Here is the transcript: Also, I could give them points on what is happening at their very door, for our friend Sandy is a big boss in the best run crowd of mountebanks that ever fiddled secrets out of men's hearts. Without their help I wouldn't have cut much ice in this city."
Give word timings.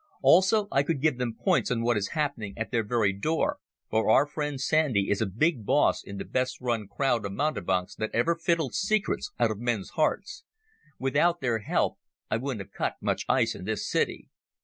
Also, 0.23 0.67
I 0.71 0.81
could 0.81 0.99
give 0.99 1.19
them 1.19 1.35
points 1.37 1.69
on 1.69 1.83
what 1.83 1.95
is 1.95 2.13
happening 2.17 2.55
at 2.57 2.71
their 2.71 2.81
very 2.83 3.13
door, 3.13 3.59
for 3.91 4.09
our 4.09 4.25
friend 4.25 4.59
Sandy 4.59 5.11
is 5.11 5.21
a 5.21 5.27
big 5.27 5.63
boss 5.63 6.03
in 6.03 6.17
the 6.17 6.25
best 6.25 6.59
run 6.59 6.87
crowd 6.87 7.23
of 7.23 7.33
mountebanks 7.33 7.93
that 7.97 8.09
ever 8.11 8.35
fiddled 8.35 8.73
secrets 8.73 9.31
out 9.39 9.51
of 9.51 9.59
men's 9.59 9.91
hearts. 9.91 10.43
Without 10.97 11.39
their 11.39 11.59
help 11.59 11.99
I 12.31 12.37
wouldn't 12.37 12.65
have 12.67 12.73
cut 12.73 12.95
much 12.99 13.25
ice 13.29 13.53
in 13.53 13.65
this 13.65 13.87
city." 13.87 14.29